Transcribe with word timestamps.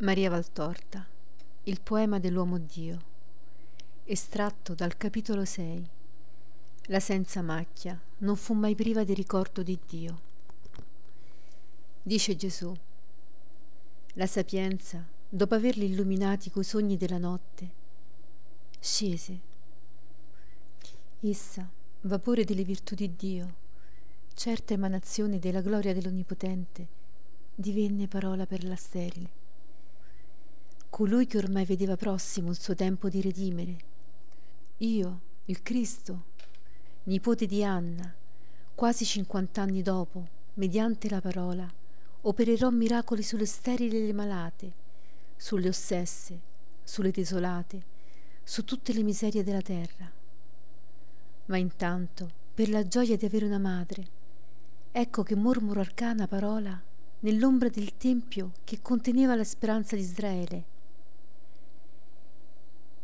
Maria 0.00 0.28
Valtorta, 0.28 1.06
il 1.62 1.80
poema 1.80 2.18
dell'uomo 2.18 2.58
Dio, 2.58 2.98
estratto 4.04 4.74
dal 4.74 4.98
capitolo 4.98 5.46
6. 5.46 5.88
La 6.88 7.00
senza 7.00 7.40
macchia 7.40 7.98
non 8.18 8.36
fu 8.36 8.52
mai 8.52 8.74
priva 8.74 9.04
di 9.04 9.14
ricordo 9.14 9.62
di 9.62 9.78
Dio. 9.88 10.20
Dice 12.02 12.36
Gesù, 12.36 12.76
la 14.12 14.26
sapienza, 14.26 15.02
dopo 15.26 15.54
averli 15.54 15.86
illuminati 15.86 16.50
coi 16.50 16.64
sogni 16.64 16.98
della 16.98 17.16
notte, 17.16 17.70
scese. 18.78 19.40
Essa, 21.20 21.66
vapore 22.02 22.44
delle 22.44 22.64
virtù 22.64 22.94
di 22.94 23.16
Dio, 23.16 23.54
certa 24.34 24.74
emanazione 24.74 25.38
della 25.38 25.62
gloria 25.62 25.94
dell'Onnipotente, 25.94 26.86
divenne 27.54 28.06
parola 28.08 28.44
per 28.44 28.62
la 28.62 28.76
sterile 28.76 29.44
colui 30.96 31.26
che 31.26 31.36
ormai 31.36 31.66
vedeva 31.66 31.94
prossimo 31.94 32.48
il 32.48 32.58
suo 32.58 32.74
tempo 32.74 33.10
di 33.10 33.20
redimere. 33.20 33.76
Io, 34.78 35.20
il 35.44 35.62
Cristo, 35.62 36.22
nipote 37.02 37.44
di 37.44 37.62
Anna, 37.62 38.14
quasi 38.74 39.04
cinquant'anni 39.04 39.82
dopo, 39.82 40.26
mediante 40.54 41.10
la 41.10 41.20
parola, 41.20 41.70
opererò 42.22 42.70
miracoli 42.70 43.22
sulle 43.22 43.44
sterili 43.44 43.98
e 43.98 44.06
le 44.06 44.14
malate, 44.14 44.72
sulle 45.36 45.68
ossesse, 45.68 46.40
sulle 46.82 47.10
desolate, 47.10 47.82
su 48.42 48.64
tutte 48.64 48.94
le 48.94 49.02
miserie 49.02 49.44
della 49.44 49.60
terra. 49.60 50.10
Ma 51.44 51.58
intanto, 51.58 52.30
per 52.54 52.70
la 52.70 52.88
gioia 52.88 53.18
di 53.18 53.26
avere 53.26 53.44
una 53.44 53.58
madre, 53.58 54.06
ecco 54.92 55.22
che 55.22 55.34
mormoro 55.34 55.80
arcana 55.80 56.26
parola 56.26 56.82
nell'ombra 57.20 57.68
del 57.68 57.98
tempio 57.98 58.52
che 58.64 58.80
conteneva 58.80 59.36
la 59.36 59.44
speranza 59.44 59.94
di 59.94 60.00
Israele 60.00 60.74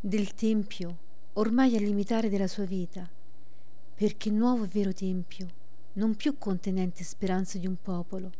del 0.05 0.35
Tempio, 0.35 0.99
ormai 1.35 1.77
al 1.77 1.83
limitare 1.85 2.29
della 2.29 2.49
sua 2.49 2.65
vita, 2.65 3.09
perché 3.95 4.31
nuovo 4.31 4.65
e 4.65 4.67
vero 4.67 4.93
Tempio, 4.93 5.49
non 5.93 6.17
più 6.17 6.39
contenente 6.39 7.05
speranza 7.05 7.57
di 7.57 7.69
un 7.69 7.77
popolo, 7.81 8.33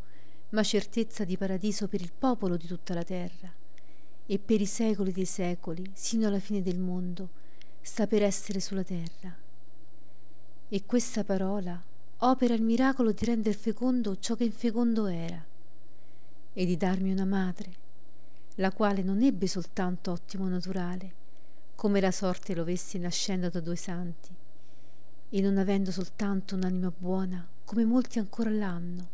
ma 0.49 0.65
certezza 0.65 1.23
di 1.23 1.37
paradiso 1.37 1.87
per 1.87 2.01
il 2.01 2.11
popolo 2.19 2.57
di 2.57 2.67
tutta 2.67 2.95
la 2.95 3.05
terra, 3.05 3.49
e 4.27 4.39
per 4.41 4.61
i 4.61 4.67
secoli 4.67 5.13
dei 5.13 5.25
secoli, 5.25 5.89
sino 5.95 6.27
alla 6.27 6.41
fine 6.41 6.63
del 6.63 6.81
mondo, 6.81 7.31
sta 7.81 8.09
per 8.09 8.25
essere 8.25 8.59
sulla 8.59 8.83
terra. 8.83 9.33
E 10.69 10.85
questa 10.85 11.23
parola 11.23 11.81
opera 12.19 12.55
il 12.55 12.63
miracolo 12.63 13.13
di 13.13 13.25
rendere 13.25 13.57
fecondo 13.57 14.19
ciò 14.19 14.35
che 14.35 14.43
infecondo 14.43 15.07
era, 15.07 15.41
e 16.55 16.67
di 16.67 16.77
darmi 16.77 17.13
una 17.13 17.25
madre, 17.25 17.73
la 18.57 18.73
quale 18.73 19.03
non 19.03 19.23
ebbe 19.23 19.47
soltanto 19.47 20.11
ottimo 20.11 20.49
naturale, 20.49 21.21
come 21.75 22.01
la 22.01 22.11
sorte 22.11 22.55
lo 22.55 22.63
avesse 22.63 22.99
nascendo 22.99 23.49
da 23.49 23.61
due 23.61 23.77
santi, 23.77 24.35
e 25.31 25.41
non 25.41 25.59
avendo 25.59 25.91
soltanto 25.91 26.55
un'anima 26.55 26.93
buona, 26.97 27.47
come 27.65 27.85
molti 27.85 28.19
ancora 28.19 28.51
l'hanno, 28.51 29.09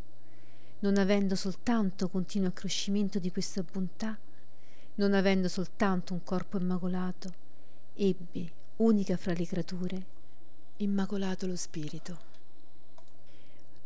non 0.80 0.96
avendo 0.96 1.34
soltanto 1.34 2.08
continuo 2.08 2.48
accrescimento 2.48 3.18
di 3.18 3.30
questa 3.30 3.62
bontà, 3.62 4.18
non 4.96 5.14
avendo 5.14 5.48
soltanto 5.48 6.12
un 6.12 6.22
corpo 6.24 6.58
immacolato, 6.58 7.32
ebbe, 7.94 8.52
unica 8.76 9.16
fra 9.16 9.32
le 9.32 9.46
creature, 9.46 10.06
immacolato 10.78 11.46
lo 11.46 11.56
spirito. 11.56 12.26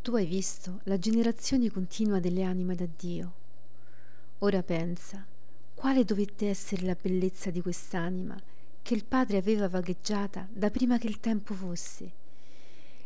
Tu 0.03 0.15
hai 0.17 0.27
visto 0.27 0.81
la 0.85 0.99
generazione 0.99 1.71
continua 1.71 2.19
delle 2.19 2.43
anime 2.43 2.75
da 2.75 2.89
Dio. 2.97 3.33
Ora 4.39 4.63
pensa, 4.63 5.25
quale 5.75 6.05
dovette 6.05 6.49
essere 6.49 6.85
la 6.85 6.97
bellezza 7.01 7.51
di 7.51 7.61
quest'anima 7.61 8.37
che 8.83 8.95
il 8.95 9.05
Padre 9.05 9.37
aveva 9.37 9.69
vagheggiata 9.69 10.47
da 10.51 10.71
prima 10.71 10.99
che 10.99 11.07
il 11.07 11.21
tempo 11.21 11.55
fosse, 11.55 12.11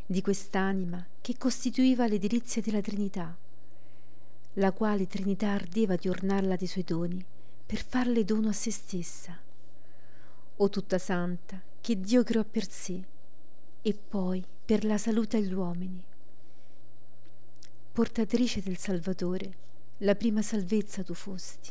di 0.06 0.22
quest'anima 0.22 1.04
che 1.20 1.36
costituiva 1.36 2.06
le 2.06 2.18
delizie 2.18 2.62
della 2.62 2.80
Trinità, 2.80 3.36
la 4.54 4.72
quale 4.72 5.06
Trinità 5.06 5.50
ardeva 5.50 5.96
di 5.96 6.08
ornarla 6.08 6.56
dei 6.56 6.66
suoi 6.66 6.84
doni 6.84 7.24
per 7.66 7.84
farle 7.84 8.24
dono 8.24 8.48
a 8.48 8.52
se 8.52 8.70
stessa. 8.70 9.38
O 10.58 10.70
tutta 10.70 10.98
santa, 10.98 11.60
che 11.80 12.00
Dio 12.00 12.22
creò 12.22 12.42
per 12.44 12.68
sé 12.70 13.04
e 13.82 13.94
poi 13.94 14.42
per 14.64 14.84
la 14.84 14.96
salute 14.96 15.36
agli 15.36 15.52
uomini. 15.52 16.02
Portatrice 17.92 18.62
del 18.62 18.78
Salvatore, 18.78 19.64
la 19.98 20.14
prima 20.14 20.42
salvezza 20.42 21.02
tu 21.02 21.14
fosti, 21.14 21.70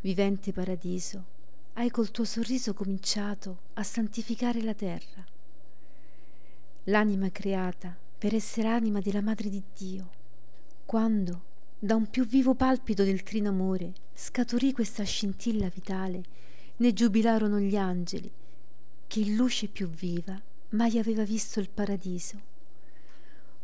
vivente 0.00 0.52
paradiso, 0.52 1.31
hai 1.74 1.90
col 1.90 2.10
tuo 2.10 2.24
sorriso 2.24 2.74
cominciato 2.74 3.60
a 3.74 3.82
santificare 3.82 4.60
la 4.62 4.74
terra. 4.74 5.24
L'anima 6.84 7.30
creata 7.30 7.96
per 8.18 8.34
essere 8.34 8.68
anima 8.68 9.00
della 9.00 9.22
Madre 9.22 9.48
di 9.48 9.62
Dio, 9.74 10.10
quando 10.84 11.50
da 11.78 11.94
un 11.94 12.10
più 12.10 12.26
vivo 12.26 12.54
palpito 12.54 13.04
del 13.04 13.22
trino 13.22 13.48
amore 13.48 13.94
scaturì 14.12 14.72
questa 14.72 15.02
scintilla 15.02 15.68
vitale, 15.68 16.22
ne 16.76 16.92
giubilarono 16.92 17.58
gli 17.58 17.76
angeli, 17.76 18.30
che 19.06 19.20
in 19.20 19.34
luce 19.34 19.68
più 19.68 19.88
viva 19.88 20.40
mai 20.70 20.98
aveva 20.98 21.24
visto 21.24 21.58
il 21.58 21.70
paradiso. 21.70 22.50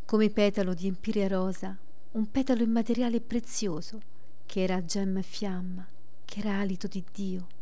Come 0.06 0.30
petalo 0.30 0.72
di 0.72 0.86
empirea 0.86 1.28
rosa, 1.28 1.76
un 2.12 2.30
petalo 2.30 2.62
immateriale 2.62 3.16
e 3.16 3.20
prezioso, 3.20 4.00
che 4.46 4.62
era 4.62 4.82
gemma 4.82 5.18
e 5.18 5.24
fiamma, 5.24 5.86
che 6.24 6.38
era 6.40 6.58
alito 6.58 6.86
di 6.86 7.04
Dio 7.12 7.56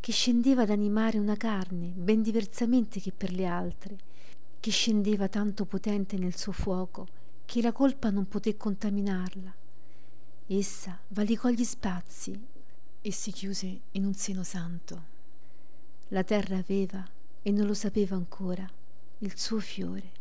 che 0.00 0.12
scendeva 0.12 0.62
ad 0.62 0.70
animare 0.70 1.18
una 1.18 1.36
carne 1.36 1.92
ben 1.94 2.22
diversamente 2.22 3.00
che 3.00 3.12
per 3.12 3.32
le 3.32 3.44
altre, 3.44 3.98
che 4.58 4.70
scendeva 4.70 5.28
tanto 5.28 5.66
potente 5.66 6.16
nel 6.16 6.36
suo 6.36 6.52
fuoco 6.52 7.06
che 7.44 7.60
la 7.60 7.72
colpa 7.72 8.10
non 8.10 8.28
poté 8.28 8.56
contaminarla. 8.56 9.54
Essa 10.46 10.98
valicò 11.08 11.48
gli 11.48 11.64
spazi 11.64 12.38
e 13.02 13.12
si 13.12 13.30
chiuse 13.30 13.80
in 13.92 14.04
un 14.04 14.14
seno 14.14 14.42
santo. 14.42 15.04
La 16.08 16.24
terra 16.24 16.56
aveva, 16.56 17.06
e 17.42 17.50
non 17.50 17.66
lo 17.66 17.74
sapeva 17.74 18.16
ancora, 18.16 18.68
il 19.18 19.38
suo 19.38 19.58
fiore, 19.60 20.12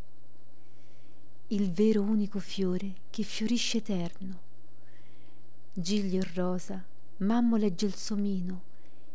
il 1.47 1.71
vero 1.71 2.01
unico 2.01 2.39
fiore 2.39 2.93
che 3.09 3.23
fiorisce 3.23 3.77
eterno. 3.77 4.39
Giglio 5.73 6.21
e 6.21 6.31
rosa, 6.33 6.85
mammola 7.17 7.65
e 7.65 7.73
gelsomino, 7.73 8.61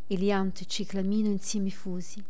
Elianto 0.07 0.63
e 0.63 0.67
Ciclamino 0.67 1.29
insieme 1.29 1.71
fusi, 1.71 2.23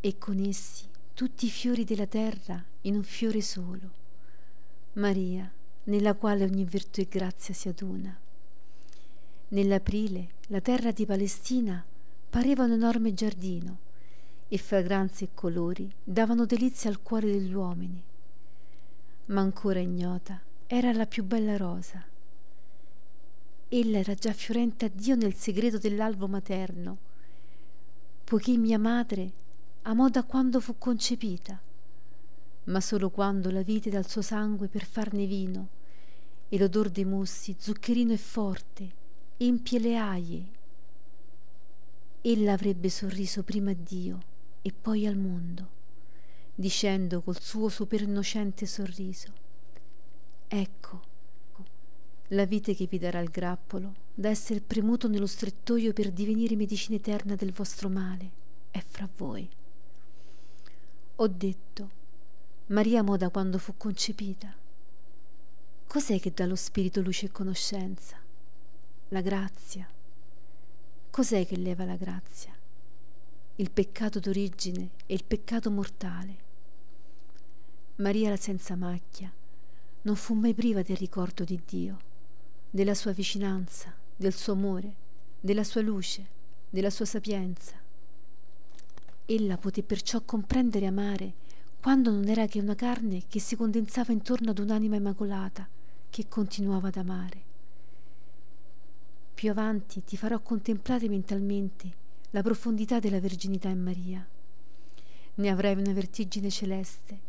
e 0.00 0.18
con 0.18 0.38
essi 0.38 0.86
tutti 1.12 1.46
i 1.46 1.50
fiori 1.50 1.84
della 1.84 2.06
terra 2.06 2.64
in 2.82 2.94
un 2.94 3.02
fiore 3.02 3.42
solo, 3.42 3.90
Maria, 4.94 5.50
nella 5.84 6.14
quale 6.14 6.44
ogni 6.44 6.64
virtù 6.64 7.00
e 7.00 7.08
grazia 7.08 7.52
si 7.52 7.68
aduna. 7.68 8.16
Nell'aprile 9.48 10.28
la 10.48 10.60
terra 10.60 10.92
di 10.92 11.04
Palestina 11.06 11.84
pareva 12.30 12.64
un 12.64 12.72
enorme 12.72 13.12
giardino, 13.12 13.86
e 14.48 14.56
fragranze 14.56 15.24
e 15.24 15.28
colori 15.34 15.92
davano 16.02 16.46
delizia 16.46 16.88
al 16.88 17.02
cuore 17.02 17.30
degli 17.30 17.52
uomini. 17.52 18.02
Ma 19.26 19.40
ancora 19.42 19.78
ignota 19.78 20.40
era 20.66 20.92
la 20.92 21.06
più 21.06 21.24
bella 21.24 21.56
rosa, 21.56 22.02
Ella 23.70 23.98
era 23.98 24.14
già 24.14 24.32
fiorente 24.32 24.86
a 24.86 24.90
Dio 24.92 25.14
nel 25.14 25.34
segreto 25.34 25.76
dell'albo 25.76 26.26
materno, 26.26 26.96
poiché 28.24 28.56
mia 28.56 28.78
madre 28.78 29.32
amò 29.82 30.08
da 30.08 30.24
quando 30.24 30.58
fu 30.60 30.76
concepita, 30.78 31.60
ma 32.64 32.80
solo 32.80 33.10
quando 33.10 33.50
la 33.50 33.62
vide 33.62 33.90
dal 33.90 34.08
suo 34.08 34.22
sangue 34.22 34.68
per 34.68 34.86
farne 34.86 35.26
vino, 35.26 35.68
e 36.48 36.58
l'odor 36.58 36.88
dei 36.88 37.04
mussi 37.04 37.56
zuccherino 37.58 38.12
e 38.12 38.16
forte, 38.16 38.92
empie 39.36 39.78
le 39.78 39.96
aie. 39.98 40.46
Ella 42.22 42.52
avrebbe 42.54 42.88
sorriso 42.88 43.42
prima 43.42 43.72
a 43.72 43.76
Dio 43.78 44.18
e 44.62 44.72
poi 44.72 45.06
al 45.06 45.16
mondo, 45.16 45.68
dicendo 46.54 47.20
col 47.20 47.38
suo 47.38 47.68
super 47.68 48.00
innocente 48.00 48.64
sorriso, 48.64 49.46
Ecco, 50.50 51.02
la 52.28 52.44
vite 52.44 52.74
che 52.74 52.86
vi 52.86 52.98
darà 52.98 53.20
il 53.20 53.30
grappolo, 53.30 53.94
da 54.14 54.28
essere 54.28 54.60
premuto 54.60 55.08
nello 55.08 55.26
strettoio 55.26 55.92
per 55.92 56.10
divenire 56.10 56.56
medicina 56.56 56.96
eterna 56.96 57.34
del 57.34 57.52
vostro 57.52 57.88
male, 57.88 58.30
è 58.70 58.82
fra 58.86 59.08
voi. 59.16 59.48
Ho 61.16 61.26
detto, 61.28 61.90
Maria 62.66 63.00
amò 63.00 63.16
da 63.16 63.30
quando 63.30 63.58
fu 63.58 63.74
concepita. 63.76 64.54
Cos'è 65.86 66.20
che 66.20 66.32
dà 66.34 66.44
allo 66.44 66.54
spirito 66.54 67.00
luce 67.00 67.26
e 67.26 67.30
conoscenza? 67.30 68.18
La 69.08 69.22
grazia. 69.22 69.88
Cos'è 71.10 71.46
che 71.46 71.56
leva 71.56 71.84
la 71.84 71.96
grazia? 71.96 72.54
Il 73.56 73.70
peccato 73.70 74.20
d'origine 74.20 74.90
e 75.06 75.14
il 75.14 75.24
peccato 75.24 75.70
mortale. 75.70 76.46
Maria 77.96 78.28
la 78.28 78.36
senza 78.36 78.76
macchia 78.76 79.32
non 80.02 80.14
fu 80.14 80.34
mai 80.34 80.54
priva 80.54 80.82
del 80.82 80.96
ricordo 80.96 81.42
di 81.42 81.60
Dio 81.66 82.06
della 82.70 82.94
sua 82.94 83.12
vicinanza, 83.12 83.94
del 84.16 84.34
suo 84.34 84.52
amore, 84.52 84.94
della 85.40 85.64
sua 85.64 85.80
luce, 85.80 86.26
della 86.68 86.90
sua 86.90 87.04
sapienza. 87.04 87.74
Ella 89.26 89.56
poté 89.56 89.82
perciò 89.82 90.20
comprendere 90.22 90.84
e 90.84 90.88
amare 90.88 91.34
quando 91.80 92.10
non 92.10 92.28
era 92.28 92.46
che 92.46 92.60
una 92.60 92.74
carne 92.74 93.22
che 93.28 93.40
si 93.40 93.56
condensava 93.56 94.12
intorno 94.12 94.50
ad 94.50 94.58
un'anima 94.58 94.96
immacolata 94.96 95.68
che 96.10 96.26
continuava 96.28 96.88
ad 96.88 96.96
amare. 96.96 97.42
Più 99.34 99.50
avanti 99.50 100.02
ti 100.02 100.16
farò 100.16 100.40
contemplare 100.40 101.08
mentalmente 101.08 102.06
la 102.30 102.42
profondità 102.42 102.98
della 102.98 103.20
verginità 103.20 103.68
in 103.68 103.80
Maria. 103.80 104.26
Ne 105.34 105.48
avrai 105.48 105.74
una 105.76 105.92
vertigine 105.92 106.50
celeste, 106.50 107.20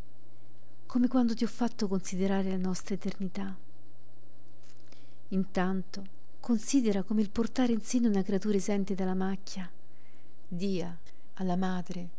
come 0.87 1.07
quando 1.07 1.35
ti 1.35 1.43
ho 1.43 1.47
fatto 1.47 1.87
considerare 1.87 2.49
la 2.49 2.57
nostra 2.57 2.95
eternità. 2.95 3.55
Intanto 5.29 6.17
considera 6.39 7.03
come 7.03 7.21
il 7.21 7.29
portare 7.29 7.73
in 7.73 7.81
seno 7.81 8.07
una 8.07 8.23
creatura 8.23 8.55
esente 8.55 8.95
dalla 8.95 9.13
macchia 9.13 9.69
dia 10.51 10.97
alla 11.35 11.55
madre 11.55 12.09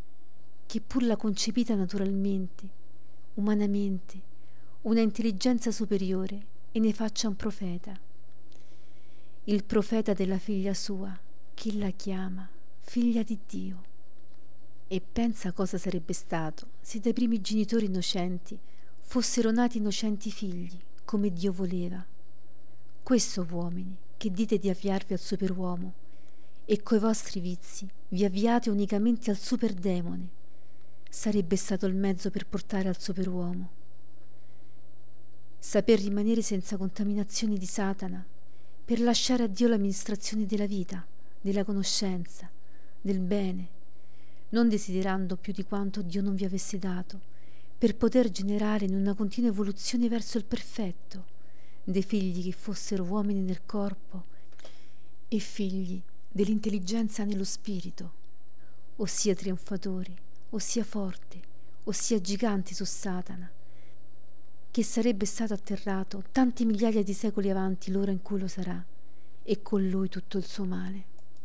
che 0.67 0.81
pur 0.81 1.03
l'ha 1.03 1.17
concepita 1.17 1.75
naturalmente, 1.75 2.69
umanamente, 3.35 4.21
una 4.83 5.01
intelligenza 5.01 5.73
superiore 5.73 6.47
e 6.71 6.79
ne 6.79 6.93
faccia 6.93 7.27
un 7.27 7.35
profeta. 7.35 7.99
Il 9.45 9.65
profeta 9.65 10.13
della 10.13 10.39
figlia 10.39 10.75
sua, 10.75 11.19
che 11.55 11.75
la 11.75 11.91
chiama 11.91 12.49
figlia 12.79 13.25
di 13.25 13.37
Dio. 13.49 13.83
E 14.87 15.01
pensa 15.01 15.51
cosa 15.51 15.77
sarebbe 15.77 16.13
stato 16.13 16.69
se 16.81 17.01
dai 17.01 17.13
primi 17.13 17.41
genitori 17.41 17.87
innocenti 17.87 18.57
fossero 19.01 19.51
nati 19.51 19.79
innocenti 19.79 20.31
figli, 20.31 20.79
come 21.05 21.33
Dio 21.33 21.51
voleva. 21.51 22.05
Questo, 23.11 23.45
uomini, 23.51 23.97
che 24.17 24.31
dite 24.31 24.57
di 24.57 24.71
avviarvi 24.71 25.15
al 25.15 25.19
superuomo, 25.19 25.95
e 26.65 26.81
coi 26.81 27.01
vostri 27.01 27.41
vizi 27.41 27.85
vi 28.11 28.25
avviate 28.25 28.71
unicamente 28.71 29.31
al 29.31 29.37
superdemone, 29.37 30.29
sarebbe 31.09 31.57
stato 31.57 31.87
il 31.87 31.97
mezzo 31.97 32.31
per 32.31 32.47
portare 32.47 32.87
al 32.87 33.01
superuomo. 33.01 33.69
Saper 35.59 35.99
rimanere 35.99 36.41
senza 36.41 36.77
contaminazioni 36.77 37.59
di 37.59 37.67
Satana, 37.67 38.25
per 38.85 39.01
lasciare 39.01 39.43
a 39.43 39.49
Dio 39.49 39.67
l'amministrazione 39.67 40.47
della 40.47 40.67
vita, 40.67 41.05
della 41.41 41.65
conoscenza, 41.65 42.49
del 43.01 43.19
bene, 43.19 43.69
non 44.51 44.69
desiderando 44.69 45.35
più 45.35 45.53
di 45.53 45.65
quanto 45.65 46.03
Dio 46.03 46.23
non 46.23 46.37
vi 46.37 46.45
avesse 46.45 46.79
dato, 46.79 47.21
per 47.77 47.97
poter 47.97 48.31
generare 48.31 48.85
in 48.85 48.95
una 48.95 49.15
continua 49.15 49.51
evoluzione 49.51 50.09
verso 50.09 50.39
il 50.39 50.45
perfetto 50.45 51.39
dei 51.85 52.03
figli 52.03 52.45
che 52.45 52.53
fossero 52.53 53.05
uomini 53.05 53.41
nel 53.41 53.65
corpo 53.67 54.25
e 55.29 55.39
figli 55.39 56.01
dell'intelligenza 56.29 57.25
nello 57.25 57.45
spirito, 57.45 58.13
ossia 58.97 59.35
trionfatori, 59.35 60.17
ossia 60.51 60.85
forti, 60.85 61.43
ossia 61.85 62.21
giganti 62.21 62.75
su 62.75 62.85
Satana, 62.85 63.51
che 64.71 64.85
sarebbe 64.85 65.25
stato 65.27 65.55
atterrato 65.55 66.25
tanti 66.31 66.65
migliaia 66.65 67.03
di 67.03 67.13
secoli 67.13 67.51
avanti 67.51 67.91
l'ora 67.91 68.13
in 68.13 68.23
cui 68.23 68.39
lo 68.39 68.49
sarà, 68.49 68.85
e 69.43 69.63
con 69.63 69.89
lui 69.89 70.09
tutto 70.09 70.39
il 70.39 70.47
suo 70.47 70.65
male. 70.65 71.10